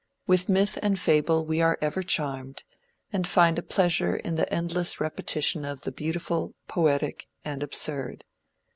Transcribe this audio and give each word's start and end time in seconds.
With 0.25 0.49
myth 0.49 0.79
and 0.81 0.97
fable 0.97 1.45
we 1.45 1.61
are 1.61 1.77
ever 1.79 2.01
charmed, 2.01 2.63
and 3.13 3.27
find 3.27 3.59
a 3.59 3.61
pleasure 3.61 4.15
in 4.15 4.33
the 4.33 4.51
endless 4.51 4.99
repetition 4.99 5.63
of 5.63 5.81
the 5.81 5.91
beautiful, 5.91 6.55
poetic, 6.67 7.27
and 7.45 7.61
absurd. 7.61 8.23